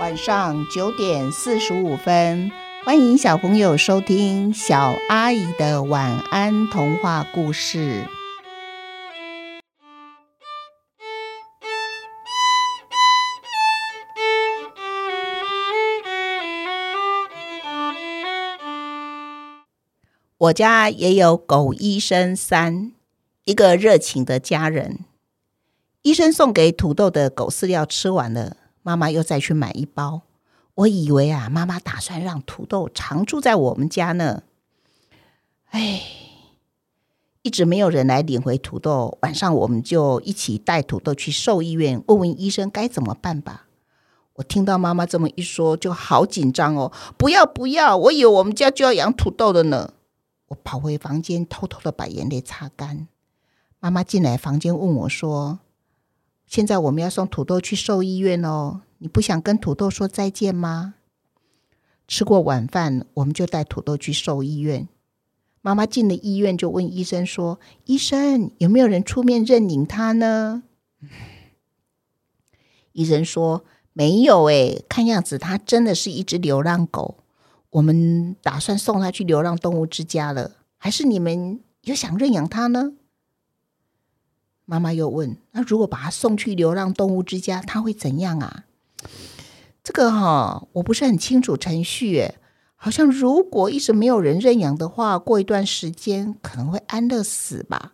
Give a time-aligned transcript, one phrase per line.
[0.00, 2.50] 晚上九点四十五分，
[2.84, 8.04] 欢迎小朋友收听小阿姨的晚安童话故事。
[20.38, 22.90] 我家也有狗医生三，
[23.44, 25.04] 一个热情的家人。
[26.02, 30.22] 医生送给土豆的狗饲料吃完了，妈妈又再去买一包。
[30.76, 34.44] 我以为啊，妈妈打算让土豆常住在我们家呢。
[35.70, 36.02] 哎，
[37.42, 39.18] 一直没有人来领回土豆。
[39.22, 43.66] 晚上我们就一起带土豆去兽医院，问问医生该怎么办吧。
[44.34, 46.92] 我听到妈妈这么一说，就好紧张哦！
[47.16, 49.94] 不要不要，我以为我们家就要养土豆的呢。
[50.48, 53.06] 我跑回房间，偷偷的把眼泪擦干。
[53.78, 55.60] 妈妈进来房间问我说
[56.46, 60.94] ：“现在我们要送土豆去兽医院哦，你不想跟土豆说再见吗？”
[62.06, 64.88] 吃过晚饭，我们就带土豆去兽医院。
[65.62, 70.64] 妈妈进了医院，就问医生说：“医生，有没有人出面认领它呢？”
[72.92, 73.64] 医生说
[73.94, 77.16] ：“没有诶，看样子它真的是一只流浪狗。”
[77.70, 82.92] 我们打算送他去流浪动物之家了，还是你们有想认养他呢？
[84.64, 88.64] 妈妈又问：“那如果把他送去流浪动物之家，他会怎样啊？”
[89.84, 92.32] 这个哈，我不是很清楚程序。
[92.76, 97.92] 好像如果一直没有人认养的话，过一段时间可能会安乐死吧。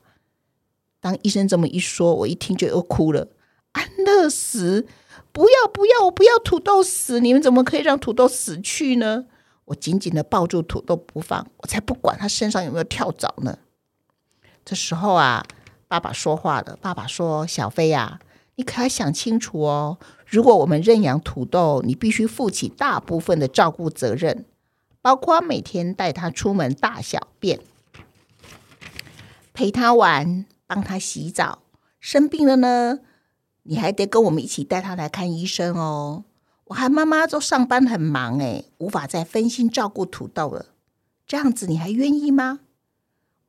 [1.01, 3.29] 当医生这么一说，我一听就又哭了。
[3.73, 4.87] 安乐死？
[5.33, 7.21] 不要不要，我不要土豆死！
[7.21, 9.27] 你们怎么可以让土豆死去呢？
[9.67, 13.59] 我紧紧的抱住土豆不放，我才不管他身上有没有跳蚤呢。
[14.65, 15.47] 这时候啊，
[15.91, 16.79] 爸爸说话了。
[16.81, 18.21] 爸爸说：“小飞呀，
[18.55, 19.99] 你可要想清楚哦。
[20.25, 24.45] 如果我们认养土豆，你必须负起大部分的照顾责任，
[25.03, 27.59] 包括每天带他出门大小便，
[29.53, 31.59] 陪他玩，帮他洗澡。
[31.99, 33.01] 生病了呢，
[33.65, 36.23] 你还得跟我们一起带他来看医生哦。”
[36.71, 40.67] 我和妈妈都上班很忙诶，无法再分心照顾土豆了。
[41.27, 42.61] 这样子你还愿意吗？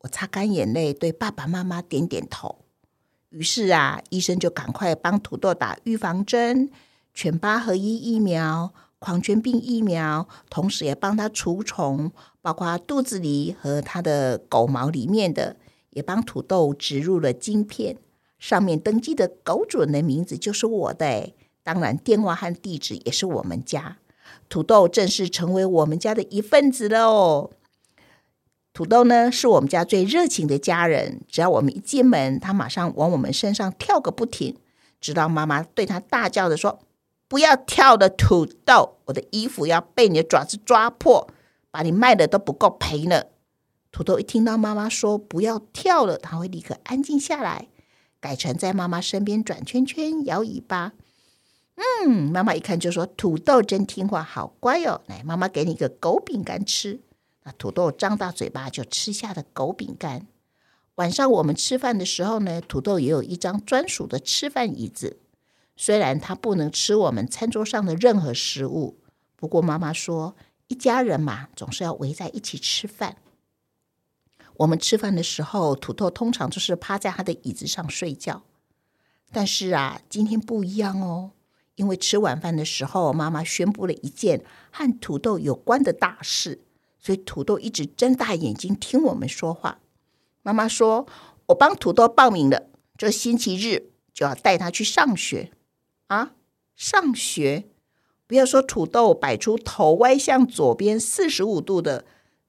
[0.01, 2.57] 我擦干眼泪，对爸爸妈妈点点头。
[3.29, 6.69] 于是啊，医生就赶快帮土豆打预防针、
[7.13, 15.55] 犬八合一疫苗、狂犬病疫苗，同时也帮他除虫，包括肚子里和他的狗毛里面的，
[15.91, 17.97] 也帮土豆植入了晶片。
[18.37, 21.35] 上面登记的狗主人的名字就是我的诶。
[21.63, 23.97] 当然，电话和地址也是我们家。
[24.49, 27.51] 土豆正式成为我们家的一份子了哦。
[28.81, 31.21] 土豆呢，是我们家最热情的家人。
[31.27, 34.57] 只要我们一进门，他马上往我们身上跳个不停，
[34.99, 36.79] 直到妈妈对他大叫的说
[37.29, 38.97] ：“不要跳了，土豆！
[39.05, 41.27] 我的衣服要被你的爪子抓破，
[41.69, 43.25] 把你卖的都不够赔呢。”
[43.93, 47.67] 土豆一听到妈妈说不要跳了，他会立刻安静下来，
[48.19, 50.93] 改成在妈妈身边转圈圈、摇尾巴。
[51.75, 57.01] 嗯，妈妈一看就说：“土豆真听话，好乖哦。”来，妈妈给你一个狗饼干吃。
[57.43, 60.27] 那土豆张大嘴巴就吃下了狗饼干。
[60.95, 65.17] 晚上我们吃饭的时候呢，土豆也有一张专属的吃饭椅子。
[65.75, 68.99] 虽然它不能吃我们餐桌上的任何食物，
[69.35, 70.35] 不过妈妈说，
[70.67, 73.17] 一家人嘛，总是要围在一起吃饭。
[74.57, 78.43] 我们吃饭的时候，土豆通常就是趴在他的椅子上睡觉。
[79.31, 81.31] 但是啊，今天不一样哦。
[81.75, 86.59] 因为吃晚饭的时候，妈妈宣布了一件和土豆有关的大事，
[87.01, 89.79] 所以土豆一直睁大眼睛听我们说话。
[90.43, 91.07] 妈妈说
[91.47, 95.51] ：“我帮土豆报名了，这星期日就要带他去上学
[96.07, 96.33] 啊！
[96.75, 97.65] 上学！
[98.27, 102.05] 不要说土豆摆出头歪向左边四十五度的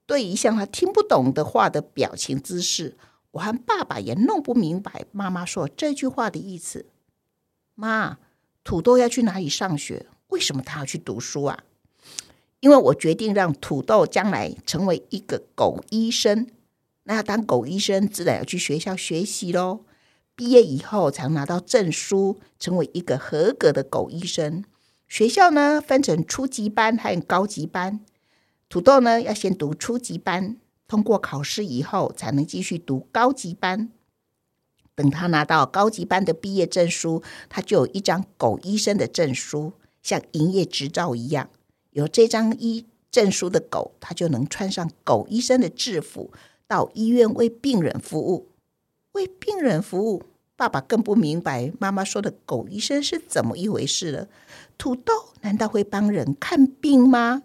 [0.07, 2.97] 对一向他听不懂的话的表情姿势，
[3.33, 6.87] 我和爸爸也弄不明白妈妈说这句话的意思。
[7.75, 8.19] 妈。”
[8.65, 10.07] 土豆要去哪里上学？
[10.29, 11.65] 为什么他要去读书啊？
[12.63, 16.47] 因为我决定让土豆将来成为一个狗医生。
[17.03, 19.81] 那要当狗医生，自然要去学校学习喽。
[20.37, 24.65] 毕业以后才能拿到证书，成为一个合格的狗医生。
[25.09, 27.99] 学校呢，分成初级班和高级班。
[28.69, 30.57] 土豆呢，要先读初级班，
[30.87, 33.91] 通过考试以后，才能继续读高级班。
[34.95, 41.51] 等他拿到高级班的毕业证书，他就有一张狗医生的证书，像营业执照一样。
[41.93, 46.33] 有这张医证书的狗，它就能穿上狗医生的制服，
[46.67, 48.49] 到医院为病人服务。
[49.13, 50.23] 为病人服务，
[50.57, 54.29] 爸爸更不明白妈妈说的狗医生是怎么一回事了。
[54.79, 55.13] 土豆
[55.43, 57.43] 难道会帮人看病吗？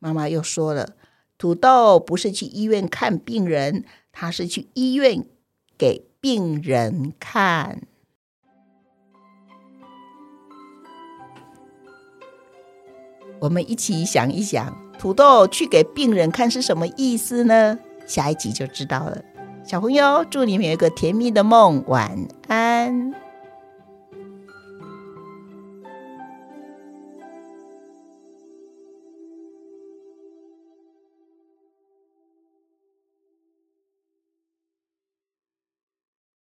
[0.00, 0.96] 妈妈又说了，
[1.38, 5.24] 土豆不是去医院看病人，他是去医院
[5.78, 7.82] 给病人看。
[13.44, 17.78] 我们一起想一想，土豆去给病人看是什么意思呢？
[18.06, 19.18] 下一集就知道了。
[19.62, 22.10] 小朋友，祝你们有一个甜蜜的梦，晚
[22.48, 23.12] 安